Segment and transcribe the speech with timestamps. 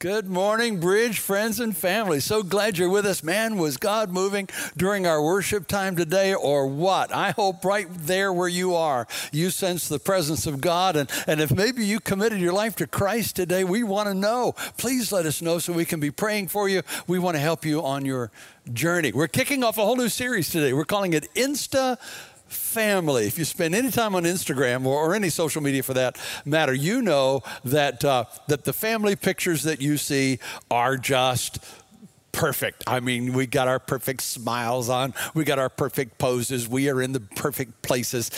[0.00, 2.20] Good morning, Bridge friends and family.
[2.20, 3.24] So glad you're with us.
[3.24, 7.12] Man, was God moving during our worship time today or what?
[7.12, 10.94] I hope right there where you are, you sense the presence of God.
[10.94, 14.54] And, and if maybe you committed your life to Christ today, we want to know.
[14.76, 16.82] Please let us know so we can be praying for you.
[17.08, 18.30] We want to help you on your
[18.72, 19.10] journey.
[19.10, 20.74] We're kicking off a whole new series today.
[20.74, 21.98] We're calling it Insta
[22.48, 23.26] family.
[23.26, 26.74] If you spend any time on Instagram or, or any social media for that matter,
[26.74, 30.38] you know that uh, that the family pictures that you see
[30.70, 31.58] are just
[32.38, 32.84] perfect.
[32.86, 37.02] I mean, we got our perfect smiles on, we got our perfect poses, we are
[37.02, 38.30] in the perfect places.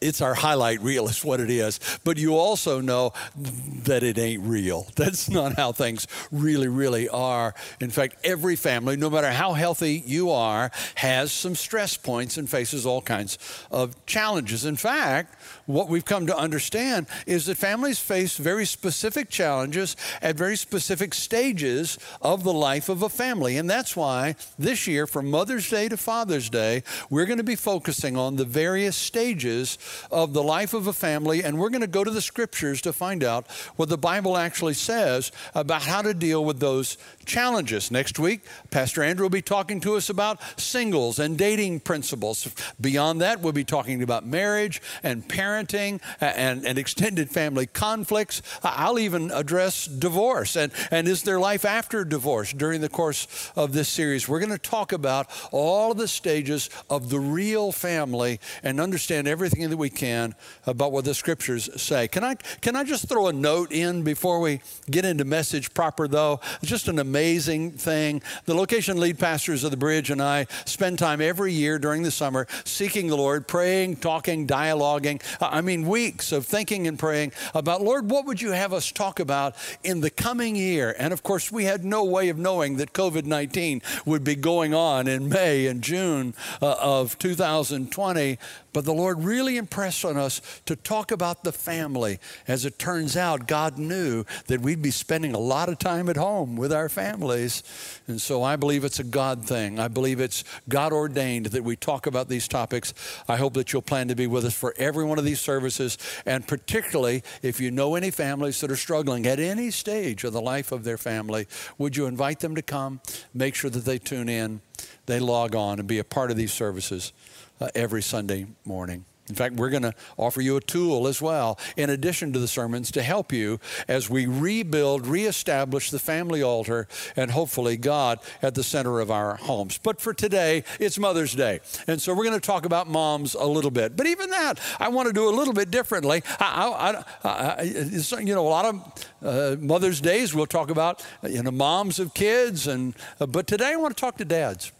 [0.00, 1.80] It's our highlight reel, is what it is.
[2.02, 4.86] But you also know that it ain't real.
[4.96, 7.54] That's not how things really, really are.
[7.78, 12.48] In fact, every family, no matter how healthy you are, has some stress points and
[12.48, 13.36] faces all kinds
[13.70, 14.64] of challenges.
[14.64, 20.36] In fact, what we've come to understand is that families face very specific challenges at
[20.36, 23.56] very specific stages of the life of a family.
[23.56, 27.56] And that's why this year, from Mother's Day to Father's Day, we're going to be
[27.56, 29.78] focusing on the various stages
[30.10, 31.42] of the life of a family.
[31.42, 34.74] And we're going to go to the scriptures to find out what the Bible actually
[34.74, 37.90] says about how to deal with those challenges.
[37.90, 42.48] Next week, Pastor Andrew will be talking to us about singles and dating principles.
[42.80, 48.42] Beyond that, we'll be talking about marriage and parenting and, and extended family conflicts.
[48.62, 53.72] I'll even address divorce and, and is there life after divorce during the course of
[53.72, 54.28] this series.
[54.28, 59.26] We're going to talk about all of the stages of the real family and understand
[59.26, 60.34] everything that we can
[60.66, 62.08] about what the scriptures say.
[62.08, 64.60] Can I, can I just throw a note in before we
[64.90, 66.40] get into message proper, though?
[66.60, 68.22] It's just an amazing thing.
[68.44, 72.10] The location lead pastors of the bridge and I spend time every year during the
[72.10, 75.22] summer seeking the Lord, praying, talking, dialoguing.
[75.40, 79.20] I mean, weeks of thinking and praying about, Lord, what would you have us talk
[79.20, 80.94] about in the coming year?
[80.98, 84.74] And of course, we had no way of knowing that COVID 19 would be going
[84.74, 88.38] on in May and June uh, of 2020.
[88.72, 92.18] But the Lord really impressed on us to talk about the family.
[92.46, 96.16] As it turns out, God knew that we'd be spending a lot of time at
[96.16, 97.62] home with our families.
[98.06, 99.78] And so I believe it's a God thing.
[99.80, 102.94] I believe it's God ordained that we talk about these topics.
[103.28, 105.98] I hope that you'll plan to be with us for every one of these services.
[106.24, 110.40] And particularly if you know any families that are struggling at any stage of the
[110.40, 113.00] life of their family, would you invite them to come?
[113.34, 114.60] Make sure that they tune in,
[115.06, 117.12] they log on, and be a part of these services
[117.60, 119.04] uh, every Sunday morning.
[119.30, 122.48] In fact, we're going to offer you a tool as well, in addition to the
[122.48, 128.54] sermons, to help you as we rebuild, reestablish the family altar, and hopefully God at
[128.54, 129.78] the center of our homes.
[129.78, 131.60] But for today, it's Mother's Day.
[131.86, 133.96] And so we're going to talk about moms a little bit.
[133.96, 136.22] But even that, I want to do a little bit differently.
[136.38, 141.42] I, I, I, you know, a lot of uh, Mother's Days, we'll talk about, you
[141.42, 142.66] know, moms of kids.
[142.66, 144.72] and uh, But today, I want to talk to dads.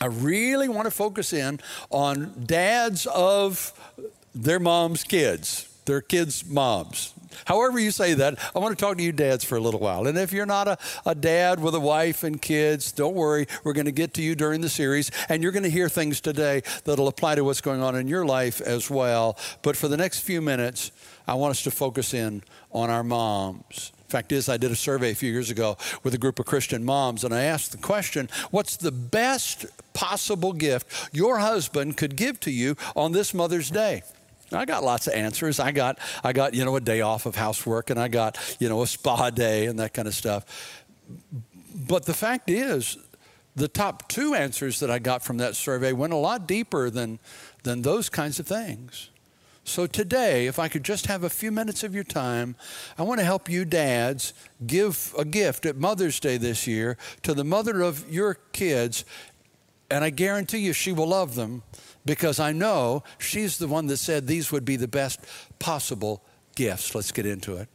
[0.00, 3.72] I really want to focus in on dads of
[4.34, 7.14] their mom's kids, their kids' moms.
[7.44, 10.06] However, you say that, I want to talk to you dads for a little while.
[10.06, 13.46] And if you're not a, a dad with a wife and kids, don't worry.
[13.64, 16.20] We're going to get to you during the series, and you're going to hear things
[16.20, 19.38] today that'll apply to what's going on in your life as well.
[19.62, 20.92] But for the next few minutes,
[21.26, 22.42] I want us to focus in
[22.72, 23.92] on our moms.
[24.08, 26.84] Fact is, I did a survey a few years ago with a group of Christian
[26.84, 32.38] moms, and I asked the question what's the best possible gift your husband could give
[32.40, 34.02] to you on this Mother's Day?
[34.52, 35.58] I got lots of answers.
[35.58, 38.68] I got, I got, you know, a day off of housework, and I got, you
[38.68, 40.84] know, a spa day and that kind of stuff.
[41.74, 42.96] But the fact is,
[43.56, 47.18] the top two answers that I got from that survey went a lot deeper than,
[47.64, 49.10] than those kinds of things.
[49.66, 52.54] So today, if I could just have a few minutes of your time,
[52.96, 54.32] I want to help you dads
[54.64, 59.04] give a gift at Mother's Day this year to the mother of your kids.
[59.90, 61.64] And I guarantee you she will love them
[62.06, 65.18] because I know she's the one that said these would be the best
[65.58, 66.22] possible
[66.54, 66.94] gifts.
[66.94, 67.68] Let's get into it.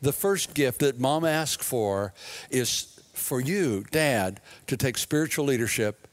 [0.00, 2.14] The first gift that mom asked for
[2.50, 6.05] is for you, dad, to take spiritual leadership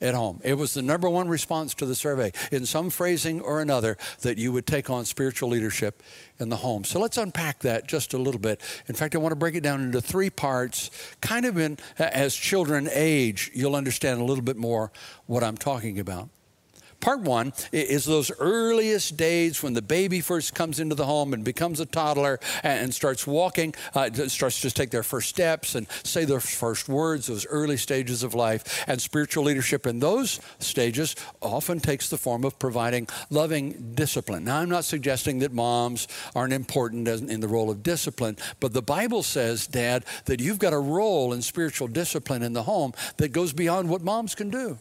[0.00, 0.40] at home.
[0.44, 4.38] It was the number one response to the survey, in some phrasing or another, that
[4.38, 6.02] you would take on spiritual leadership
[6.38, 6.84] in the home.
[6.84, 8.60] So let's unpack that just a little bit.
[8.86, 10.90] In fact, I want to break it down into three parts.
[11.20, 14.92] Kind of in as children age, you'll understand a little bit more
[15.26, 16.28] what I'm talking about.
[17.00, 21.44] Part one is those earliest days when the baby first comes into the home and
[21.44, 26.24] becomes a toddler and starts walking, uh, starts to take their first steps and say
[26.24, 28.84] their first words, those early stages of life.
[28.88, 34.44] And spiritual leadership in those stages often takes the form of providing loving discipline.
[34.44, 38.82] Now, I'm not suggesting that moms aren't important in the role of discipline, but the
[38.82, 43.28] Bible says, Dad, that you've got a role in spiritual discipline in the home that
[43.28, 44.78] goes beyond what moms can do.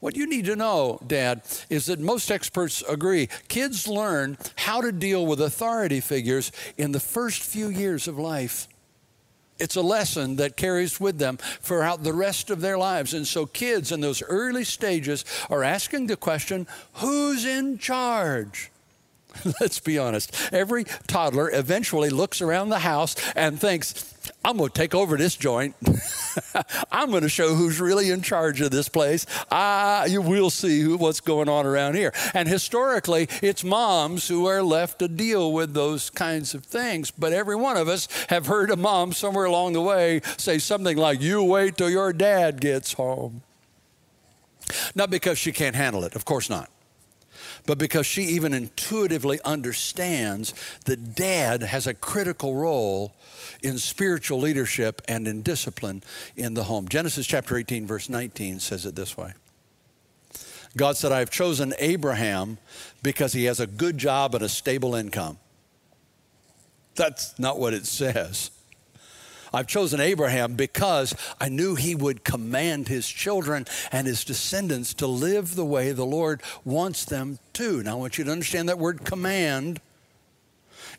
[0.00, 4.92] What you need to know, Dad, is that most experts agree kids learn how to
[4.92, 8.66] deal with authority figures in the first few years of life.
[9.58, 13.12] It's a lesson that carries with them throughout the rest of their lives.
[13.12, 18.70] And so, kids in those early stages are asking the question who's in charge?
[19.60, 20.34] Let's be honest.
[20.50, 23.92] Every toddler eventually looks around the house and thinks,
[24.42, 25.74] I'm going to take over this joint.
[26.92, 29.26] I'm going to show who's really in charge of this place.
[29.50, 32.12] Ah, you will see who, what's going on around here.
[32.32, 37.10] And historically, it's moms who are left to deal with those kinds of things.
[37.10, 40.96] But every one of us have heard a mom somewhere along the way say something
[40.96, 43.42] like, "You wait till your dad gets home."
[44.94, 46.70] Not because she can't handle it, of course not
[47.66, 50.54] but because she even intuitively understands
[50.84, 53.14] that dad has a critical role
[53.62, 56.02] in spiritual leadership and in discipline
[56.36, 56.88] in the home.
[56.88, 59.32] Genesis chapter 18, verse 19 says it this way
[60.76, 62.58] God said, I have chosen Abraham
[63.02, 65.38] because he has a good job and a stable income.
[66.94, 68.50] That's not what it says.
[69.52, 75.06] I've chosen Abraham because I knew he would command his children and his descendants to
[75.06, 77.82] live the way the Lord wants them to.
[77.82, 79.80] Now, I want you to understand that word command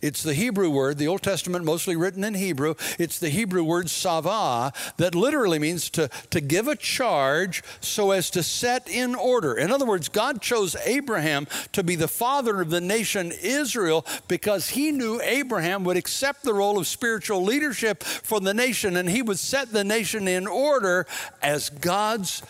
[0.01, 2.75] it's the Hebrew word, the Old Testament mostly written in Hebrew.
[2.97, 8.29] It's the Hebrew word savah that literally means to, to give a charge so as
[8.31, 9.55] to set in order.
[9.55, 14.69] In other words, God chose Abraham to be the father of the nation Israel because
[14.69, 19.21] he knew Abraham would accept the role of spiritual leadership for the nation and he
[19.21, 21.05] would set the nation in order
[21.41, 22.41] as God's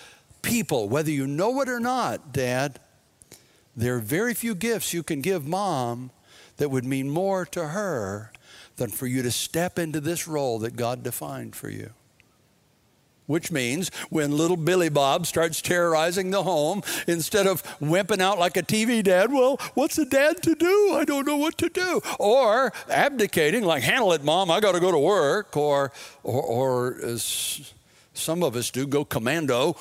[0.41, 0.87] people.
[0.87, 2.79] Whether you know it or not, Dad,
[3.75, 6.11] there are very few gifts you can give mom
[6.57, 8.31] that would mean more to her
[8.77, 11.91] than for you to step into this role that God defined for you.
[13.27, 18.57] Which means when little Billy Bob starts terrorizing the home, instead of wimping out like
[18.57, 20.95] a TV dad, well, what's a dad to do?
[20.95, 22.01] I don't know what to do.
[22.19, 25.55] Or abdicating, like, handle it, mom, I got to go to work.
[25.55, 25.93] Or,
[26.23, 27.73] or, or uh, as
[28.13, 29.77] some of us do, go commando,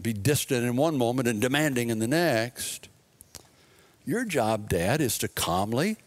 [0.00, 2.88] be distant in one moment and demanding in the next.
[4.08, 5.98] Your job, Dad, is to calmly,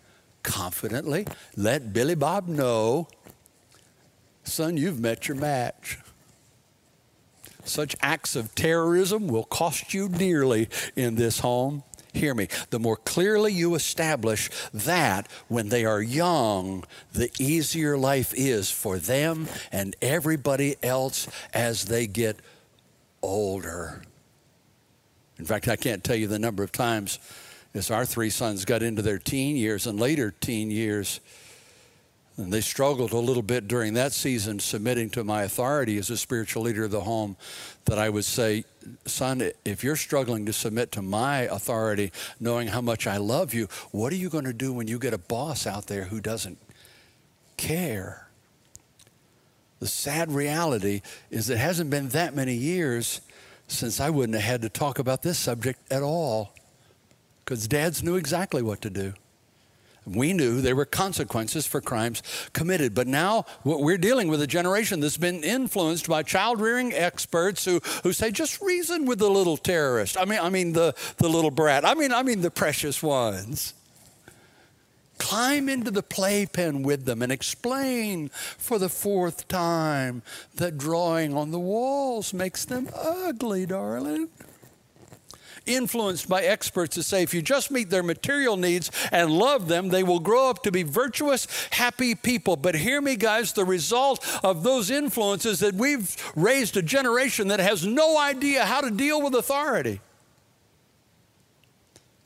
[0.42, 3.08] confidently let Billy Bob know,
[4.44, 6.00] son, you've met your match.
[7.64, 11.84] Such acts of terrorism will cost you dearly in this home.
[12.12, 12.48] Hear me.
[12.72, 16.84] The more clearly you establish that when they are young,
[17.14, 22.38] the easier life is for them and everybody else as they get
[23.22, 24.02] older.
[25.38, 27.20] In fact, I can't tell you the number of times
[27.74, 31.20] as our three sons got into their teen years and later teen years.
[32.38, 36.18] And they struggled a little bit during that season, submitting to my authority as a
[36.18, 37.36] spiritual leader of the home.
[37.86, 38.64] That I would say,
[39.06, 43.68] son, if you're struggling to submit to my authority, knowing how much I love you,
[43.92, 46.58] what are you going to do when you get a boss out there who doesn't
[47.58, 48.28] care?
[49.80, 53.22] The sad reality is it hasn't been that many years
[53.68, 56.54] since I wouldn't have had to talk about this subject at all
[57.52, 59.14] because dads knew exactly what to do.
[60.06, 62.96] We knew there were consequences for crimes committed.
[62.96, 67.82] But now we're dealing with a generation that's been influenced by child rearing experts who,
[68.04, 70.18] who say, just reason with the little terrorist.
[70.18, 71.84] I mean, I mean the, the little brat.
[71.84, 73.74] I mean, I mean the precious ones.
[75.18, 80.22] Climb into the playpen with them and explain for the fourth time
[80.56, 84.30] that drawing on the walls makes them ugly, darling
[85.76, 89.90] influenced by experts to say if you just meet their material needs and love them,
[89.90, 92.56] they will grow up to be virtuous, happy people.
[92.56, 97.60] But hear me, guys, the result of those influences that we've raised a generation that
[97.60, 100.02] has no idea how to deal with authority.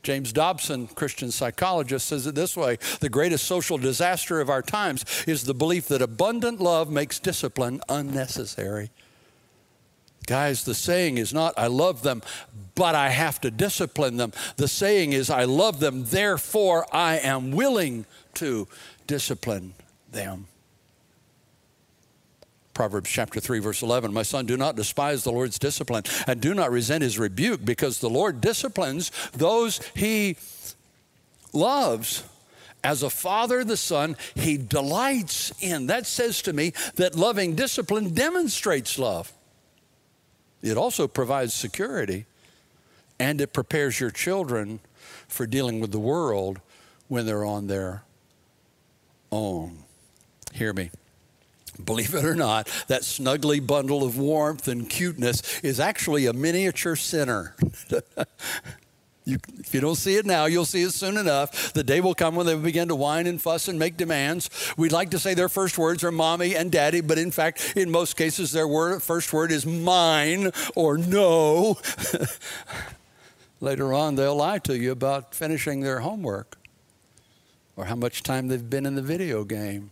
[0.06, 5.04] James Dobson, Christian psychologist, says it this way The greatest social disaster of our times
[5.26, 8.92] is the belief that abundant love makes discipline unnecessary.
[10.26, 12.22] Guys, the saying is not, I love them,
[12.74, 14.34] but I have to discipline them.
[14.58, 18.06] The saying is, I love them, therefore I am willing
[18.36, 18.68] to
[19.08, 19.74] discipline
[20.12, 20.48] them.
[22.74, 26.54] Proverbs chapter 3, verse 11 My son, do not despise the Lord's discipline and do
[26.54, 30.36] not resent his rebuke, because the Lord disciplines those he
[31.54, 32.24] loves.
[32.84, 35.88] As a father, the son, he delights in.
[35.88, 39.32] That says to me that loving discipline demonstrates love.
[40.66, 42.26] It also provides security
[43.20, 44.80] and it prepares your children
[45.28, 46.60] for dealing with the world
[47.08, 48.02] when they're on their
[49.32, 49.84] own.
[50.54, 50.90] Hear me.
[51.84, 56.96] Believe it or not, that snuggly bundle of warmth and cuteness is actually a miniature
[56.96, 57.56] sinner.
[59.26, 61.74] You, if you don't see it now, you'll see it soon enough.
[61.74, 64.52] The day will come when they will begin to whine and fuss and make demands.
[64.78, 67.90] We'd like to say their first words are mommy and daddy, but in fact, in
[67.90, 71.80] most cases, their word, first word is mine or no.
[73.60, 76.58] Later on, they'll lie to you about finishing their homework
[77.76, 79.90] or how much time they've been in the video game.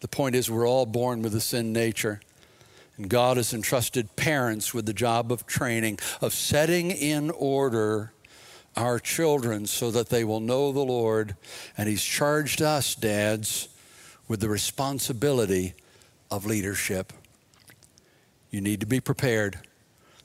[0.00, 2.20] The point is, we're all born with a sin nature.
[3.06, 8.12] God has entrusted parents with the job of training, of setting in order
[8.76, 11.36] our children so that they will know the Lord.
[11.76, 13.68] And He's charged us, dads,
[14.26, 15.74] with the responsibility
[16.30, 17.12] of leadership.
[18.50, 19.60] You need to be prepared.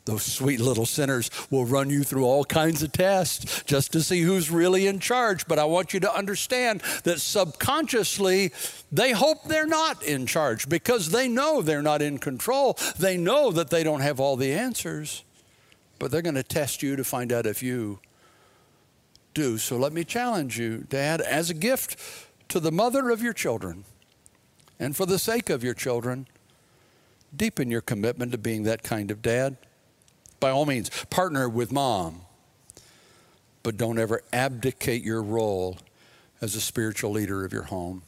[0.05, 4.21] Those sweet little sinners will run you through all kinds of tests just to see
[4.21, 5.47] who's really in charge.
[5.47, 8.51] But I want you to understand that subconsciously,
[8.91, 12.77] they hope they're not in charge because they know they're not in control.
[12.99, 15.23] They know that they don't have all the answers,
[15.99, 17.99] but they're going to test you to find out if you
[19.33, 19.57] do.
[19.57, 21.97] So let me challenge you, Dad, as a gift
[22.49, 23.85] to the mother of your children
[24.79, 26.27] and for the sake of your children,
[27.33, 29.55] deepen your commitment to being that kind of dad
[30.43, 32.19] by all means, partner with mom,
[33.63, 35.77] but don't ever abdicate your role
[36.41, 38.03] as a spiritual leader of your home.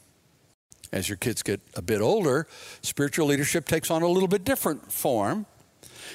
[0.92, 2.46] As your kids get a bit older,
[2.82, 5.46] spiritual leadership takes on a little bit different form.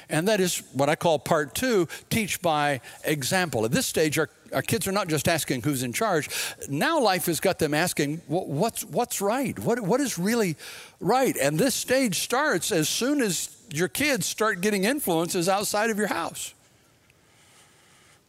[0.08, 3.64] And that is what I call part two teach by example.
[3.64, 6.28] At this stage, our, our kids are not just asking who's in charge.
[6.68, 9.58] Now life has got them asking what's, what's right?
[9.58, 10.56] What, what is really
[11.00, 11.36] right?
[11.36, 16.08] And this stage starts as soon as your kids start getting influences outside of your
[16.08, 16.54] house.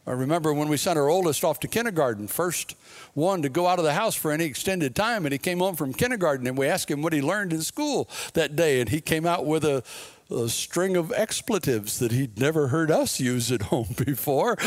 [0.04, 2.74] I remember when we sent our oldest off to kindergarten, first
[3.14, 5.76] one to go out of the house for any extended time, and he came home
[5.76, 9.00] from kindergarten, and we asked him what he learned in school that day, and he
[9.00, 9.84] came out with a,
[10.30, 14.56] a string of expletives that he'd never heard us use at home before.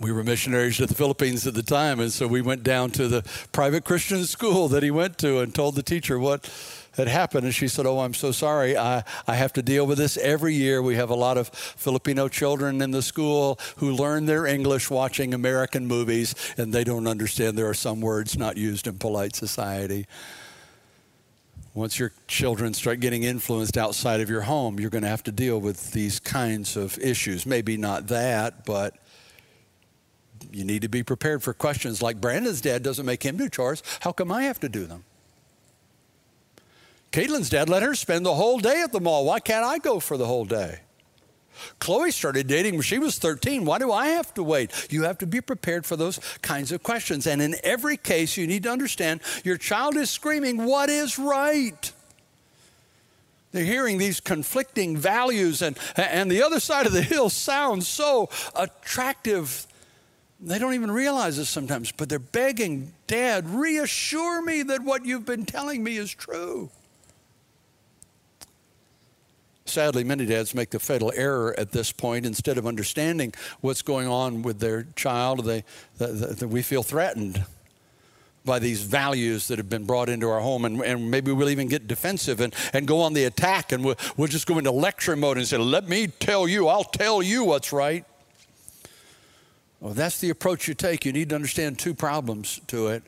[0.00, 3.06] we were missionaries to the Philippines at the time, and so we went down to
[3.06, 6.50] the private Christian school that he went to and told the teacher what
[6.96, 7.44] had happened.
[7.44, 8.76] And she said, Oh, I'm so sorry.
[8.76, 10.82] I, I have to deal with this every year.
[10.82, 15.34] We have a lot of Filipino children in the school who learn their English watching
[15.34, 20.06] American movies, and they don't understand there are some words not used in polite society.
[21.72, 25.30] Once your children start getting influenced outside of your home, you're going to have to
[25.30, 27.46] deal with these kinds of issues.
[27.46, 28.96] Maybe not that, but
[30.50, 33.82] you need to be prepared for questions like Brandon's dad doesn't make him do chores.
[34.00, 35.04] How come I have to do them?
[37.12, 39.24] Caitlin's dad let her spend the whole day at the mall.
[39.24, 40.80] Why can't I go for the whole day?
[41.78, 43.64] Chloe started dating when she was 13.
[43.64, 44.88] Why do I have to wait?
[44.90, 47.26] You have to be prepared for those kinds of questions.
[47.26, 51.92] And in every case, you need to understand your child is screaming, What is right?
[53.52, 58.28] They're hearing these conflicting values, and, and the other side of the hill sounds so
[58.54, 59.66] attractive.
[60.40, 65.26] They don't even realize this sometimes, but they're begging, Dad, reassure me that what you've
[65.26, 66.70] been telling me is true.
[69.70, 72.26] Sadly, many dads make the fatal error at this point.
[72.26, 75.64] Instead of understanding what's going on with their child, they,
[75.98, 77.44] they, they, we feel threatened
[78.44, 80.64] by these values that have been brought into our home.
[80.64, 83.96] And, and maybe we'll even get defensive and, and go on the attack and we'll,
[84.16, 87.44] we'll just go into lecture mode and say, Let me tell you, I'll tell you
[87.44, 88.04] what's right.
[89.80, 91.06] Well, that's the approach you take.
[91.06, 93.02] You need to understand two problems to it.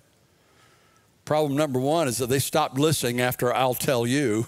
[1.24, 4.46] Problem number one is that they stopped listening after I'll tell you.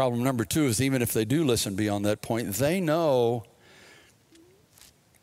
[0.00, 3.44] Problem number two is even if they do listen beyond that point, they know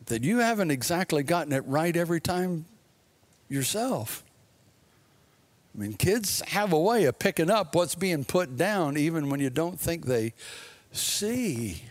[0.06, 2.64] that you haven't exactly gotten it right every time
[3.48, 4.22] yourself.
[5.74, 9.40] I mean, kids have a way of picking up what's being put down even when
[9.40, 10.32] you don't think they
[10.92, 11.82] see.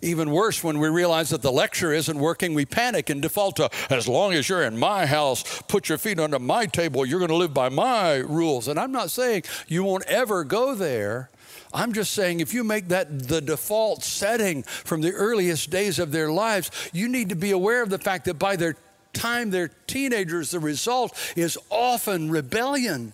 [0.00, 3.68] Even worse, when we realize that the lecture isn't working, we panic and default to,
[3.90, 7.30] as long as you're in my house, put your feet under my table, you're going
[7.30, 8.68] to live by my rules.
[8.68, 11.30] And I'm not saying you won't ever go there,
[11.72, 16.12] I'm just saying if you make that the default setting from the earliest days of
[16.12, 18.76] their lives, you need to be aware of the fact that by their
[19.12, 23.12] time they're teenagers, the result is often rebellion.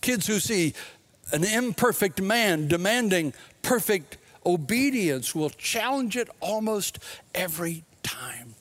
[0.00, 0.74] Kids who see
[1.32, 3.32] an imperfect man demanding
[3.62, 6.98] perfect obedience will challenge it almost
[7.34, 8.54] every time.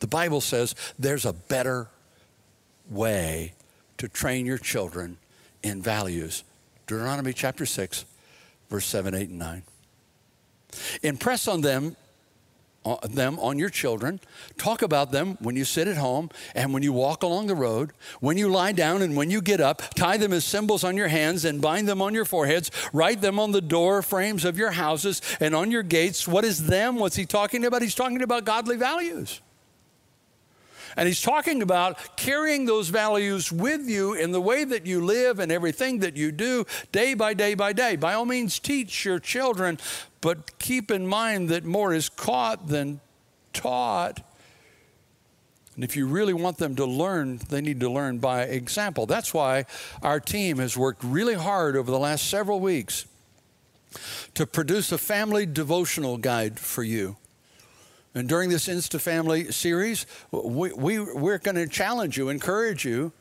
[0.00, 1.88] The Bible says there's a better
[2.88, 3.54] way
[3.98, 5.18] to train your children
[5.68, 6.44] in values.
[6.86, 8.04] Deuteronomy chapter 6,
[8.70, 9.62] verse 7, 8, and 9.
[11.02, 11.96] Impress on them
[12.84, 14.20] on them on your children.
[14.56, 17.92] Talk about them when you sit at home and when you walk along the road,
[18.20, 19.82] when you lie down and when you get up.
[19.94, 22.70] Tie them as symbols on your hands and bind them on your foreheads.
[22.92, 26.26] Write them on the door frames of your houses and on your gates.
[26.26, 26.96] What is them?
[26.96, 27.82] What's he talking about?
[27.82, 29.40] He's talking about godly values.
[30.96, 35.38] And he's talking about carrying those values with you in the way that you live
[35.38, 37.96] and everything that you do day by day by day.
[37.96, 39.78] By all means, teach your children,
[40.20, 43.00] but keep in mind that more is caught than
[43.52, 44.22] taught.
[45.74, 49.06] And if you really want them to learn, they need to learn by example.
[49.06, 49.64] That's why
[50.02, 53.06] our team has worked really hard over the last several weeks
[54.34, 57.16] to produce a family devotional guide for you.
[58.14, 63.12] And during this Insta Family series, we, we, we're going to challenge you, encourage you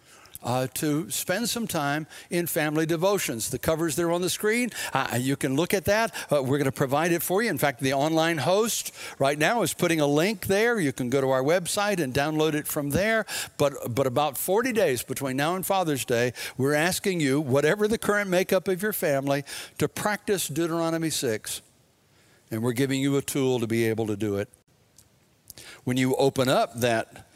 [0.43, 3.49] uh, to spend some time in family devotions.
[3.49, 4.69] The cover's there on the screen.
[4.93, 6.13] Uh, you can look at that.
[6.31, 7.49] Uh, we're going to provide it for you.
[7.49, 10.79] In fact, the online host right now is putting a link there.
[10.79, 13.25] You can go to our website and download it from there.
[13.57, 17.97] But, but about 40 days between now and Father's Day, we're asking you, whatever the
[17.97, 19.43] current makeup of your family,
[19.77, 21.61] to practice Deuteronomy 6.
[22.49, 24.49] And we're giving you a tool to be able to do it.
[25.87, 27.29] When you open up that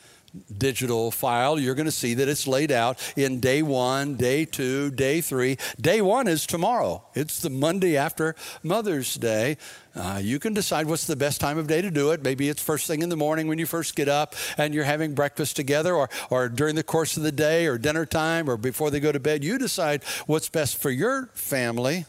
[0.58, 4.92] digital file, you're going to see that it's laid out in day one, day two,
[4.92, 5.56] day three.
[5.80, 9.56] Day one is tomorrow, it's the Monday after Mother's Day.
[9.96, 12.24] Uh, you can decide what's the best time of day to do it.
[12.24, 15.16] Maybe it's first thing in the morning when you first get up and you're having
[15.16, 18.92] breakfast together, or, or during the course of the day, or dinner time, or before
[18.92, 19.46] they go to bed.
[19.46, 22.06] You decide what's best for your family.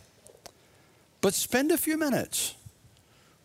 [1.21, 2.57] But spend a few minutes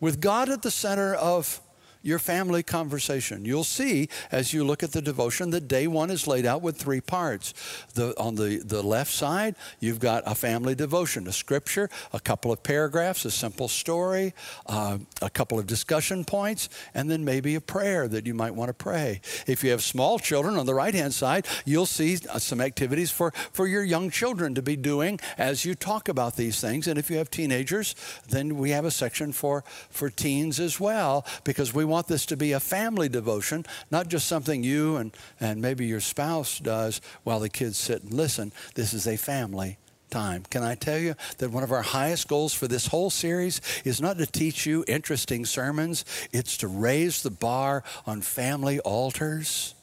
[0.00, 1.60] with God at the center of
[2.02, 3.44] your family conversation.
[3.44, 6.76] You'll see as you look at the devotion that day one is laid out with
[6.76, 7.54] three parts.
[7.94, 12.52] The, on the, the left side, you've got a family devotion, a scripture, a couple
[12.52, 14.34] of paragraphs, a simple story,
[14.66, 18.68] uh, a couple of discussion points, and then maybe a prayer that you might want
[18.68, 19.20] to pray.
[19.46, 23.10] If you have small children on the right hand side, you'll see uh, some activities
[23.10, 26.86] for, for your young children to be doing as you talk about these things.
[26.86, 27.94] And if you have teenagers,
[28.28, 32.36] then we have a section for, for teens as well, because we want this to
[32.36, 37.40] be a family devotion, not just something you and, and maybe your spouse does while
[37.40, 38.52] the kids sit and listen.
[38.74, 39.78] This is a family
[40.10, 40.44] time.
[40.50, 44.00] Can I tell you that one of our highest goals for this whole series is
[44.00, 49.74] not to teach you interesting sermons, it's to raise the bar on family altars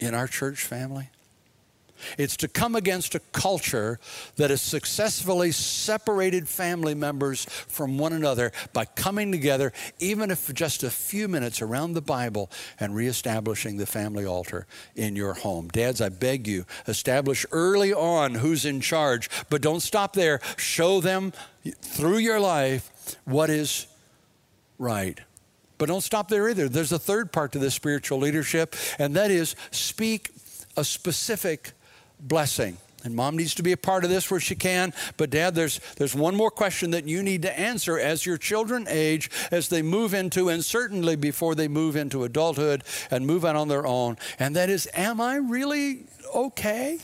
[0.00, 1.10] in our church family?
[2.18, 3.98] It's to come against a culture
[4.36, 10.52] that has successfully separated family members from one another by coming together, even if for
[10.52, 15.68] just a few minutes around the Bible and reestablishing the family altar in your home.
[15.68, 20.40] Dads, I beg you, establish early on who's in charge, but don't stop there.
[20.56, 21.32] Show them
[21.80, 22.90] through your life
[23.24, 23.86] what is
[24.78, 25.18] right.
[25.78, 26.68] But don't stop there either.
[26.68, 30.30] There's a third part to this spiritual leadership, and that is speak
[30.76, 31.72] a specific
[32.24, 32.78] blessing.
[33.04, 34.94] And mom needs to be a part of this where she can.
[35.18, 38.86] But dad, there's, there's one more question that you need to answer as your children
[38.88, 43.56] age, as they move into, and certainly before they move into adulthood and move out
[43.56, 44.16] on their own.
[44.38, 46.98] And that is, am I really okay?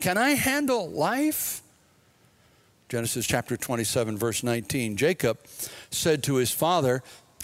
[0.00, 1.62] Can I handle life?
[2.90, 4.98] Genesis chapter 27, verse 19.
[4.98, 5.38] Jacob
[5.90, 7.02] said to his father,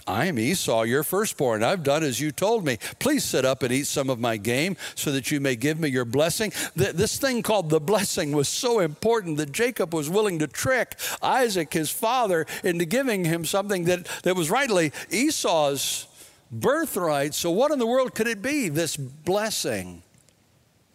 [0.09, 1.61] I am Esau, your firstborn.
[1.61, 2.79] I've done as you told me.
[2.97, 5.87] Please sit up and eat some of my game so that you may give me
[5.87, 6.51] your blessing.
[6.75, 11.71] This thing called the blessing was so important that Jacob was willing to trick Isaac,
[11.71, 16.07] his father, into giving him something that, that was rightly Esau's
[16.51, 17.35] birthright.
[17.35, 20.01] So, what in the world could it be, this blessing?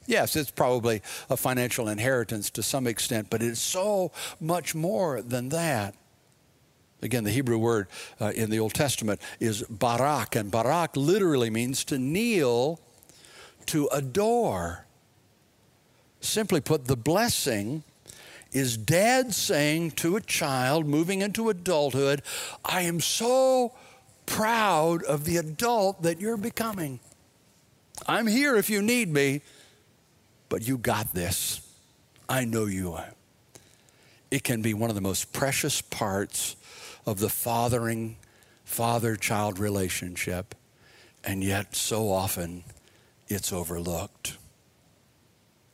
[0.07, 5.50] Yes, it's probably a financial inheritance to some extent, but it's so much more than
[5.50, 5.94] that.
[7.05, 7.87] Again, the Hebrew word
[8.19, 12.81] uh, in the Old Testament is barak, and barak literally means to kneel,
[13.67, 14.87] to adore.
[16.23, 17.85] Simply put, the blessing
[18.53, 22.23] is dad saying to a child moving into adulthood,
[22.64, 23.75] I am so
[24.25, 27.01] proud of the adult that you're becoming.
[28.07, 29.43] I'm here if you need me,
[30.49, 31.61] but you got this.
[32.31, 33.11] I know you are.
[34.31, 36.57] It can be one of the most precious parts
[37.07, 38.17] of the fathering
[38.64, 40.55] father child relationship,
[41.23, 42.64] and yet so often
[43.29, 44.38] it's overlooked.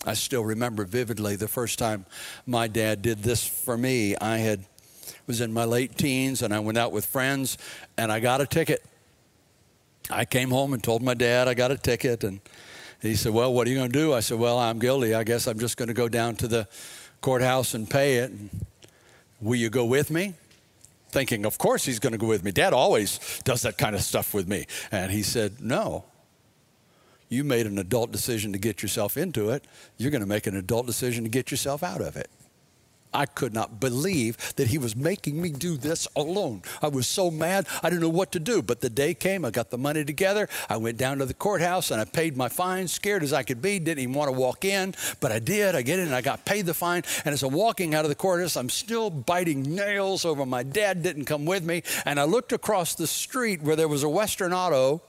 [0.04, 2.06] I still remember vividly the first time
[2.46, 4.16] my dad did this for me.
[4.16, 4.64] I had
[5.26, 7.56] was in my late teens and I went out with friends
[7.96, 8.84] and I got a ticket.
[10.10, 12.40] I came home and told my dad I got a ticket and
[13.00, 15.14] he said, "Well, what are you going to do?" I said, "Well, I'm guilty.
[15.14, 16.66] I guess I'm just going to go down to the
[17.20, 18.30] courthouse and pay it.
[18.30, 18.50] And,
[19.40, 20.34] Will you go with me?"
[21.10, 22.52] Thinking, of course he's going to go with me.
[22.52, 24.66] Dad always does that kind of stuff with me.
[24.90, 26.04] And he said, "No
[27.30, 29.64] you made an adult decision to get yourself into it,
[29.96, 32.28] you're going to make an adult decision to get yourself out of it.
[33.12, 36.62] I could not believe that he was making me do this alone.
[36.82, 38.62] I was so mad, I didn't know what to do.
[38.62, 40.48] But the day came, I got the money together.
[40.68, 43.60] I went down to the courthouse and I paid my fine, scared as I could
[43.62, 45.74] be, didn't even want to walk in, but I did.
[45.74, 47.02] I get in and I got paid the fine.
[47.24, 51.02] And as I'm walking out of the courthouse, I'm still biting nails over my dad
[51.02, 51.82] didn't come with me.
[52.04, 55.02] And I looked across the street where there was a Western Auto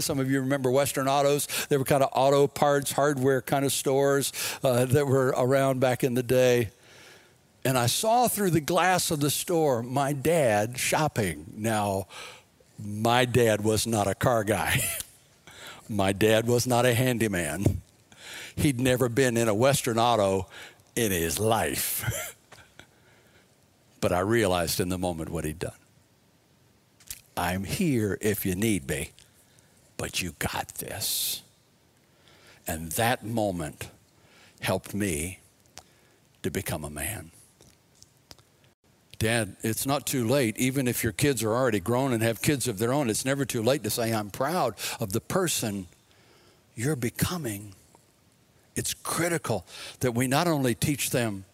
[0.00, 1.46] some of you remember Western Autos.
[1.68, 6.04] They were kind of auto parts, hardware kind of stores uh, that were around back
[6.04, 6.70] in the day.
[7.64, 11.52] And I saw through the glass of the store my dad shopping.
[11.56, 12.06] Now,
[12.82, 14.82] my dad was not a car guy,
[15.88, 17.82] my dad was not a handyman.
[18.56, 20.48] He'd never been in a Western Auto
[20.96, 22.34] in his life.
[24.00, 25.72] but I realized in the moment what he'd done.
[27.36, 29.12] I'm here if you need me
[29.98, 31.42] but you got this.
[32.66, 33.90] And that moment
[34.60, 35.40] helped me
[36.42, 37.30] to become a man.
[39.18, 40.56] Dad, it's not too late.
[40.56, 43.44] Even if your kids are already grown and have kids of their own, it's never
[43.44, 45.88] too late to say, I'm proud of the person
[46.76, 47.74] you're becoming.
[48.76, 49.66] It's critical
[50.00, 51.44] that we not only teach them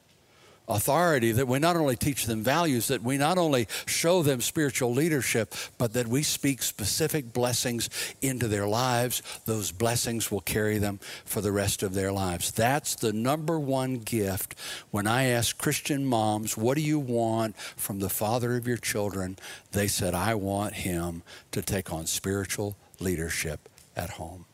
[0.68, 4.92] authority, that we not only teach them values, that we not only show them spiritual
[4.92, 7.90] leadership, but that we speak specific blessings
[8.22, 9.22] into their lives.
[9.44, 12.50] Those blessings will carry them for the rest of their lives.
[12.50, 14.54] That's the number one gift.
[14.90, 19.36] When I ask Christian moms, What do you want from the father of your children?
[19.72, 21.22] They said, I want him
[21.52, 24.46] to take on spiritual leadership at home.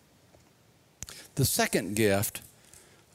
[1.37, 2.43] The second gift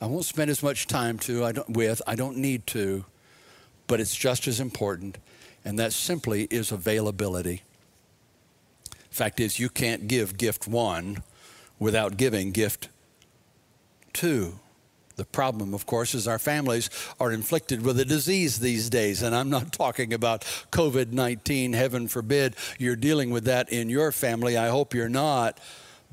[0.01, 2.01] I won't spend as much time to I don't, with.
[2.05, 3.05] I don't need to,
[3.88, 5.17] but it's just as important,
[5.63, 7.63] and that simply is availability.
[9.10, 11.23] Fact is, you can't give gift one
[11.79, 12.89] without giving gift
[14.12, 14.60] two.
[15.15, 19.21] The problem, of course, is our families are inflicted with a disease these days.
[19.21, 24.12] And I'm not talking about COVID 19, heaven forbid you're dealing with that in your
[24.12, 24.58] family.
[24.58, 25.60] I hope you're not.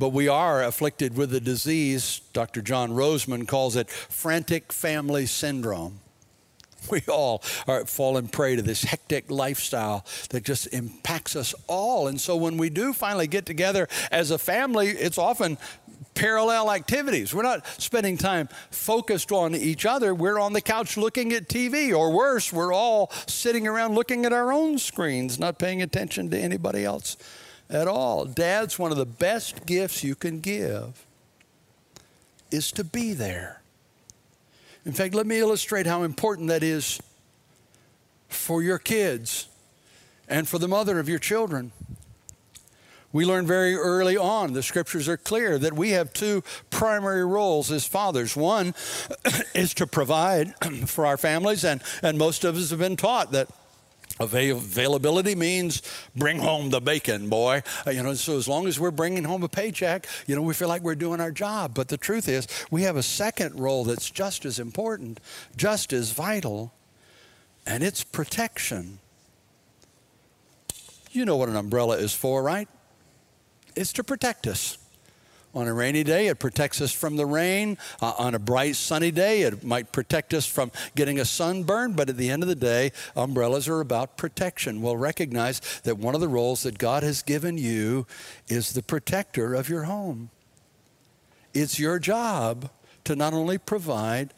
[0.02, 2.60] But we are afflicted with a disease, Dr.
[2.60, 6.00] John Rosemond calls it frantic family syndrome.
[6.90, 12.08] We all are fallen prey to this hectic lifestyle that just impacts us all.
[12.08, 15.56] And so when we do finally get together as a family, it's often
[16.14, 17.32] parallel activities.
[17.32, 20.16] We're not spending time focused on each other.
[20.16, 24.32] We're on the couch looking at TV, or worse, we're all sitting around looking at
[24.32, 27.16] our own screens, not paying attention to anybody else
[27.72, 28.26] at all.
[28.26, 31.06] Dad's one of the best gifts you can give
[32.50, 33.62] is to be there.
[34.84, 37.00] In fact, let me illustrate how important that is
[38.28, 39.48] for your kids
[40.28, 41.72] and for the mother of your children.
[43.12, 47.70] We learn very early on, the scriptures are clear, that we have two primary roles
[47.70, 48.34] as fathers.
[48.34, 48.74] One
[49.54, 50.54] is to provide
[50.86, 53.48] for our families, and, and most of us have been taught that
[54.20, 55.82] Availability means
[56.14, 57.62] bring home the bacon, boy.
[57.86, 60.54] Uh, you know, so as long as we're bringing home a paycheck, you know, we
[60.54, 61.74] feel like we're doing our job.
[61.74, 65.20] But the truth is, we have a second role that's just as important,
[65.56, 66.72] just as vital,
[67.66, 68.98] and it's protection.
[71.10, 72.68] You know what an umbrella is for, right?
[73.74, 74.78] It's to protect us.
[75.54, 77.76] On a rainy day, it protects us from the rain.
[78.00, 81.92] Uh, on a bright sunny day, it might protect us from getting a sunburn.
[81.92, 84.80] But at the end of the day, umbrellas are about protection.
[84.80, 88.06] Well, recognize that one of the roles that God has given you
[88.48, 90.30] is the protector of your home.
[91.52, 92.70] It's your job
[93.04, 94.32] to not only provide,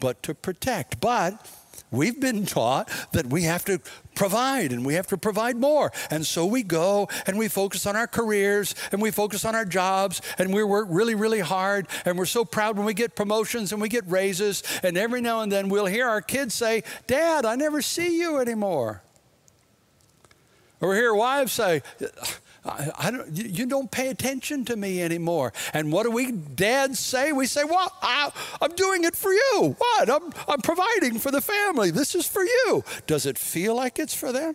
[0.00, 0.98] but to protect.
[0.98, 1.46] But
[1.90, 3.80] We've been taught that we have to
[4.14, 5.92] provide and we have to provide more.
[6.10, 9.64] And so we go and we focus on our careers and we focus on our
[9.64, 11.86] jobs and we work really, really hard.
[12.04, 14.62] And we're so proud when we get promotions and we get raises.
[14.82, 18.38] And every now and then we'll hear our kids say, Dad, I never see you
[18.38, 19.02] anymore.
[20.80, 21.82] Or we hear wives say,
[22.64, 25.52] I, I don't, you don't pay attention to me anymore.
[25.72, 27.32] And what do we dads say?
[27.32, 29.76] We say, Well, I, am doing it for you.
[29.76, 30.10] What?
[30.10, 31.90] I'm, I'm providing for the family.
[31.90, 32.82] This is for you.
[33.06, 34.54] Does it feel like it's for them?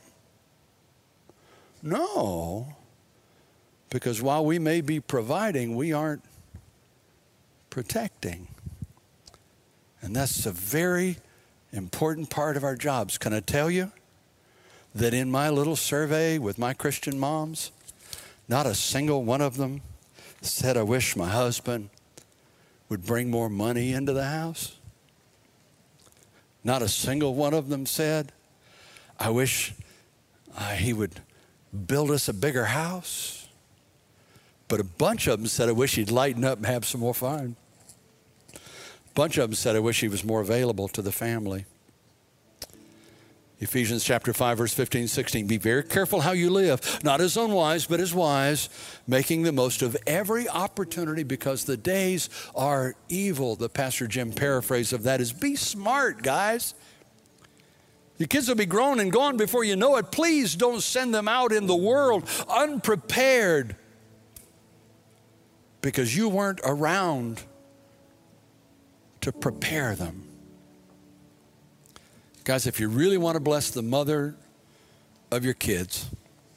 [1.82, 2.76] No.
[3.89, 6.24] Because while we may be providing, we aren't
[7.69, 8.48] protecting.
[10.02, 11.17] And that's a very
[11.72, 13.17] important part of our jobs.
[13.17, 13.91] Can I tell you
[14.95, 17.72] that in my little survey with my Christian moms,
[18.50, 19.82] not a single one of them
[20.42, 21.90] said, I wish my husband
[22.90, 24.78] would bring more money into the house?
[26.64, 28.32] Not a single one of them said,
[29.20, 29.74] I wish
[30.58, 31.22] uh, he would
[31.88, 33.48] build us a bigger house.
[34.68, 37.14] But a bunch of them said, I wish he'd lighten up and have some more
[37.14, 37.56] fun.
[38.54, 38.60] A
[39.14, 41.66] bunch of them said, I wish he was more available to the family.
[43.62, 45.48] Ephesians chapter 5, verse 15, 16.
[45.48, 48.69] Be very careful how you live, not as unwise, but as wise,
[49.06, 53.58] making the most of every opportunity because the days are evil.
[53.58, 56.74] The Pastor Jim paraphrase of that is be smart, guys.
[58.17, 60.12] Your kids will be grown and gone before you know it.
[60.12, 63.76] Please don't send them out in the world unprepared
[65.82, 67.43] because you weren't around
[69.22, 70.29] to prepare them.
[72.43, 74.36] Guys, if you really want to bless the mother
[75.32, 76.10] of your kids,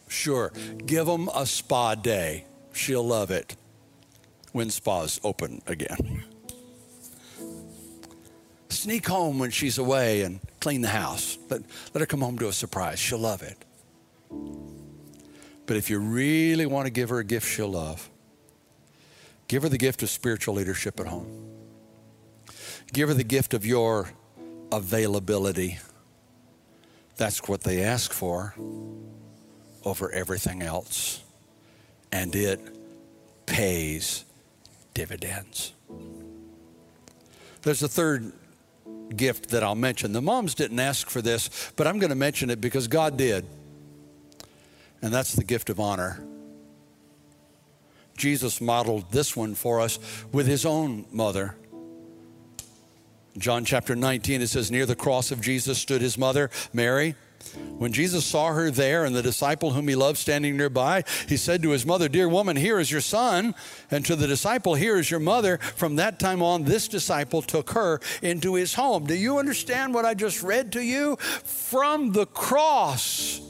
[0.09, 0.53] sure,
[0.87, 2.45] give them a spa day.
[2.73, 3.57] She'll love it
[4.53, 6.25] when spas open again.
[8.69, 11.37] Sneak home when she's away and clean the house.
[11.51, 12.99] Let, let her come home to a surprise.
[12.99, 13.59] She'll love it.
[15.67, 18.09] But if you really want to give her a gift she'll love,
[19.49, 21.51] give her the gift of spiritual leadership at home.
[22.93, 24.11] Give her the gift of your
[24.73, 25.79] availability.
[27.17, 28.55] That's what they ask for
[29.85, 31.23] over everything else.
[32.11, 32.61] And it
[33.47, 34.25] pays
[34.95, 35.73] dividends.
[37.63, 38.33] There's a third
[39.15, 40.13] gift that I'll mention.
[40.13, 43.47] The moms didn't ask for this, but I'm going to mention it because God did.
[45.01, 46.25] And that's the gift of honor.
[48.17, 49.99] Jesus modeled this one for us
[50.33, 51.57] with his own mother.
[53.39, 57.15] John chapter 19, it says, Near the cross of Jesus stood his mother, Mary.
[57.79, 61.63] When Jesus saw her there and the disciple whom he loved standing nearby, he said
[61.63, 63.55] to his mother, Dear woman, here is your son.
[63.91, 65.59] And to the disciple, Here is your mother.
[65.59, 69.07] From that time on, this disciple took her into his home.
[69.07, 71.17] Do you understand what I just read to you?
[71.17, 73.41] From the cross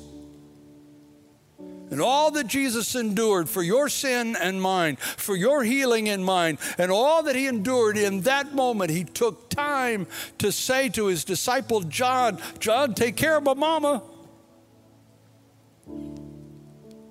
[1.92, 6.58] and all that Jesus endured for your sin and mine, for your healing and mine,
[6.78, 10.06] and all that he endured in that moment, he took time
[10.38, 14.02] to say to his disciple John, John, take care of my mama.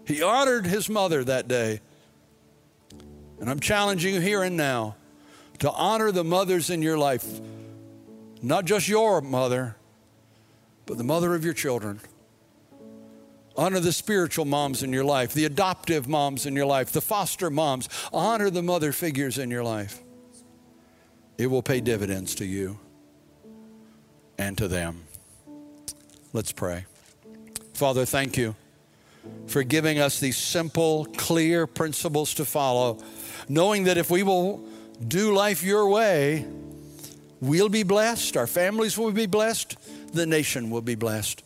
[0.08, 1.80] He honored his mother that day.
[3.40, 4.96] And I'm challenging you here and now
[5.60, 7.40] to honor the mothers in your life,
[8.42, 9.76] not just your mother,
[10.88, 12.00] but the mother of your children.
[13.58, 17.50] Honor the spiritual moms in your life, the adoptive moms in your life, the foster
[17.50, 17.90] moms.
[18.14, 20.00] Honor the mother figures in your life.
[21.38, 22.80] It will pay dividends to you
[24.38, 25.04] and to them.
[26.34, 26.86] Let's pray.
[27.74, 28.56] Father, thank you
[29.48, 33.00] for giving us these simple, clear principles to follow,
[33.50, 34.64] knowing that if we will
[35.08, 36.46] do life your way,
[37.40, 39.76] we'll be blessed, our families will be blessed,
[40.14, 41.44] the nation will be blessed.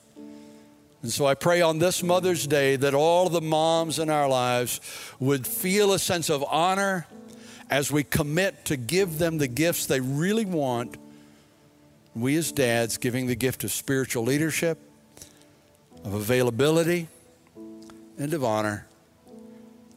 [1.05, 4.81] And so I pray on this Mother's Day that all the moms in our lives
[5.19, 7.05] would feel a sense of honor
[7.69, 10.97] as we commit to give them the gifts they really want.
[12.15, 14.79] We, as dads, giving the gift of spiritual leadership,
[16.03, 17.07] of availability,
[18.17, 18.87] and of honor.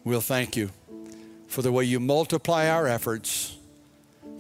[0.05, 0.69] We'll thank you
[1.47, 3.57] for the way you multiply our efforts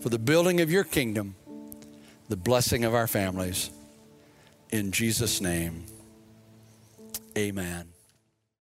[0.02, 1.35] for the building of your kingdom,
[2.28, 3.70] the blessing of our families.
[4.70, 5.87] In Jesus' name.
[7.38, 7.98] Amen.